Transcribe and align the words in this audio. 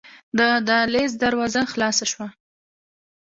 د 0.37 0.39
دهلېز 0.67 1.11
دروازه 1.23 1.61
خلاصه 1.71 2.05
شوه. 2.11 2.27